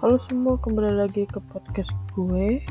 [0.00, 2.64] Halo semua, kembali lagi ke podcast gue.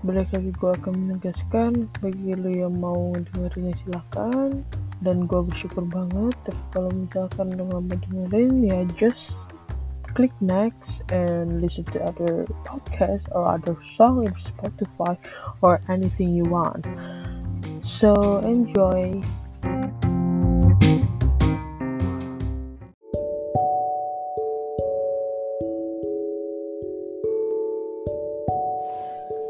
[0.00, 4.64] Balik lagi gue akan menegaskan bagi lo yang mau dengerinnya silahkan.
[5.04, 6.32] Dan gue bersyukur banget.
[6.48, 9.36] Tapi kalau misalkan lo nggak mau dengerin ya just
[10.16, 15.20] click next and listen to other podcast or other song in Spotify
[15.60, 16.88] or anything you want.
[17.84, 19.20] So enjoy.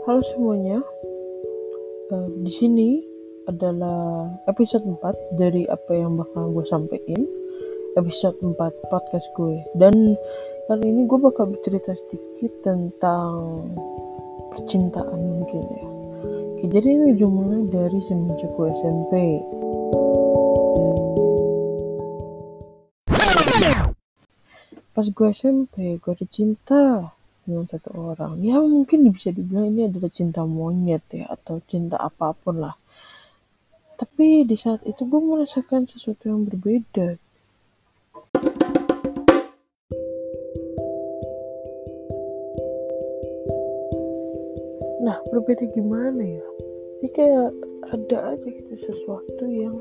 [0.08, 0.80] Halo semuanya.
[2.08, 3.04] Uh, di sini
[3.44, 7.28] adalah episode 4 dari apa yang bakal gue sampaikan.
[7.92, 8.56] Episode 4
[8.88, 9.60] podcast gue.
[9.76, 10.16] Dan
[10.64, 13.68] kali ini gue bakal bercerita sedikit tentang
[14.56, 15.84] percintaan mungkin ya.
[16.56, 19.12] Oke, jadi ini dimulai dari semenjak gue SMP.
[24.96, 27.12] Pas gue SMP, gue ada cinta
[27.48, 28.36] dengan satu orang.
[28.44, 32.76] Ya mungkin bisa dibilang ini adalah cinta monyet ya atau cinta apa pun lah.
[33.96, 37.16] Tapi di saat itu gue merasakan sesuatu yang berbeda.
[45.00, 46.46] Nah berbeda gimana ya?
[47.00, 47.50] Ini kayak
[47.88, 49.80] ada aja gitu sesuatu yang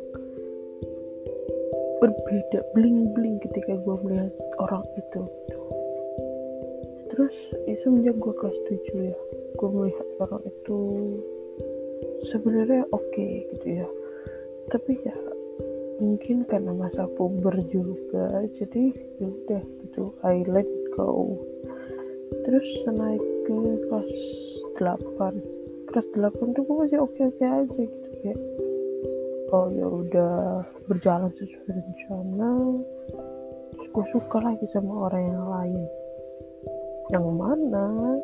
[2.00, 4.32] berbeda bling bling ketika gue melihat
[4.64, 5.22] orang itu.
[5.28, 5.57] gitu
[7.18, 7.34] terus
[7.66, 9.18] ya semenjak gue kelas 7 ya
[9.58, 10.78] gue melihat orang itu
[12.30, 13.88] sebenarnya oke okay, gitu ya.
[14.70, 15.18] Tapi ya
[15.98, 21.42] mungkin karena masa puber juga jadi ya udah gitu I let go.
[22.46, 23.58] Terus naik ke
[23.90, 24.14] kelas
[24.78, 28.40] 8 kelas 8 tuh gue masih oke oke aja gitu kayak
[29.58, 32.78] oh ya udah berjalan sesuai rencana.
[33.74, 35.82] Terus gue suka lagi sama orang yang lain
[37.14, 38.18] yang mana?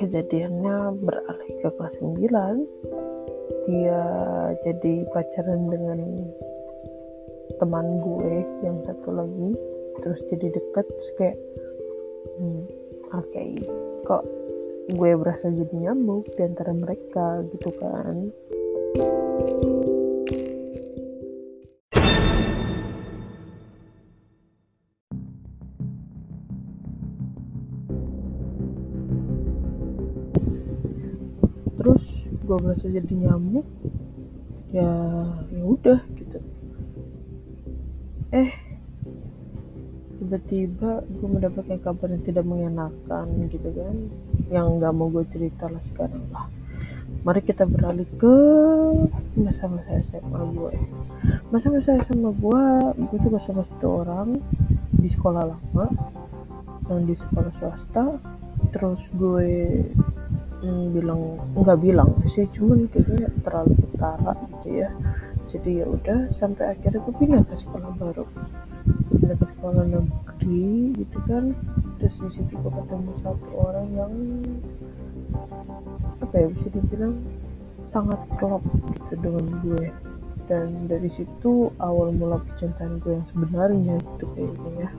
[0.00, 4.02] Kejadiannya beralih ke kelas 9 dia
[4.64, 6.00] jadi pacaran dengan
[7.60, 9.52] teman gue yang satu lagi.
[10.00, 11.36] Terus jadi deket terus kayak
[12.40, 12.64] hmm,
[13.12, 13.52] oke okay.
[14.08, 14.24] kok
[14.96, 18.32] gue berasa jadi nyambung di antara mereka gitu kan
[31.80, 33.64] terus gue berasa jadi nyamuk
[34.68, 34.92] ya
[35.48, 36.38] ya udah gitu.
[38.36, 38.52] Eh
[40.20, 43.96] tiba-tiba gue mendapatkan kabar yang tidak mengenakan gitu kan
[44.52, 46.20] yang nggak mau gue cerita lah sekarang.
[46.28, 46.52] Lah
[47.24, 48.36] mari kita beralih ke
[49.36, 50.72] masa-masa SMA gue
[51.52, 52.64] masa-masa SMA gue
[53.08, 54.40] gue juga sama satu orang
[54.94, 55.86] di sekolah lama
[56.88, 58.16] yang di sekolah swasta
[58.72, 59.48] terus gue
[60.60, 61.20] hmm, bilang
[61.56, 64.90] nggak bilang sih cuman kayaknya terlalu utara gitu ya.
[65.50, 68.24] Jadi ya udah sampai akhirnya gue pindah ke sekolah baru.
[69.10, 71.56] Pindah ke sekolah negeri gitu kan.
[71.98, 74.12] Terus di situ gue ketemu satu orang yang
[76.22, 77.16] apa ya bisa dibilang
[77.82, 78.62] sangat klop
[78.94, 79.90] gitu dengan gue.
[80.46, 84.90] Dan dari situ awal mula percintaan gue yang sebenarnya gitu kayaknya ya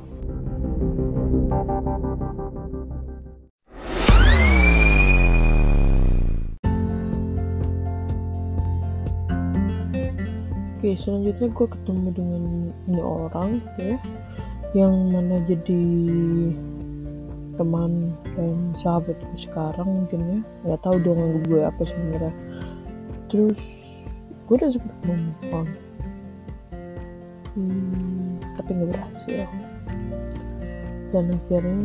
[10.82, 12.44] Oke, selanjutnya gue ketemu dengan
[12.90, 14.02] ini orang ya,
[14.74, 15.86] yang mana jadi
[17.54, 22.34] teman dan sahabat gue sekarang mungkin ya, nggak tahu nganggap gue apa sebenarnya.
[23.30, 23.62] Terus
[24.50, 25.68] gue udah sempet move on,
[27.54, 29.46] hmm, tapi nggak berhasil.
[31.14, 31.78] Dan akhirnya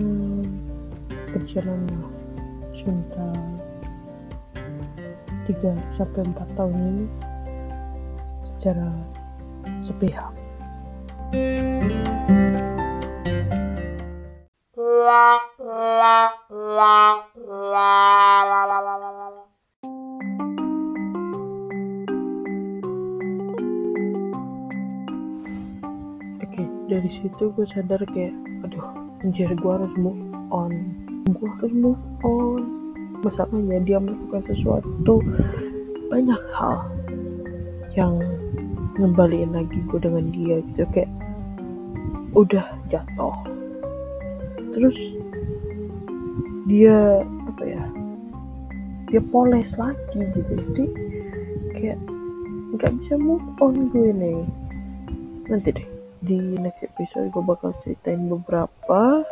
[1.36, 1.84] berjalan
[2.72, 3.28] cinta
[5.52, 7.35] 3 sampai 4 tahun ini
[8.66, 8.90] secara
[9.86, 10.34] sepihak.
[26.42, 28.34] Oke, dari situ gue sadar kayak,
[28.66, 28.82] aduh,
[29.22, 30.18] anjir gue harus move
[30.50, 30.74] on.
[31.30, 32.66] Gue harus move on.
[33.22, 35.22] Masalahnya dia melakukan sesuatu
[36.10, 36.82] banyak hal
[37.96, 38.20] yang
[39.00, 41.10] ngembaliin lagi gue dengan dia gitu kayak
[42.36, 43.36] udah jatuh.
[44.76, 44.96] Terus
[46.68, 47.84] dia apa ya
[49.08, 50.52] dia poles lagi gitu.
[50.52, 50.84] Jadi
[51.76, 51.98] kayak
[52.76, 54.44] nggak bisa move on gue nih
[55.48, 55.88] nanti deh
[56.20, 59.22] di next episode gue bakal ceritain beberapa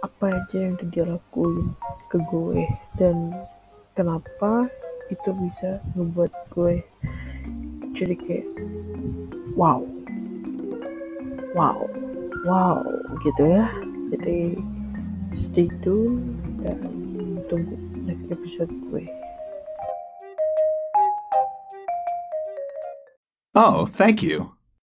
[0.00, 1.74] apa aja yang dia lakuin
[2.08, 2.64] ke gue
[2.96, 3.34] dan
[3.92, 4.70] kenapa
[5.10, 6.80] itu bisa ngebuat gue
[8.00, 8.48] jadi kayak
[9.58, 9.84] wow.
[11.52, 11.90] Wow.
[12.46, 12.80] Wow
[13.20, 13.68] gitu ya.
[14.16, 14.56] Jadi
[15.36, 16.80] stay tune dan
[17.52, 19.04] tunggu next episode gue.
[23.52, 24.59] Oh, thank you.